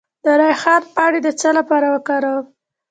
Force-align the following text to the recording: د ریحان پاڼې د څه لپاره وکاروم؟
د 0.23 0.25
ریحان 0.41 0.81
پاڼې 0.95 1.19
د 1.23 1.27
څه 1.39 1.49
لپاره 1.57 1.87
وکاروم؟ 1.95 2.45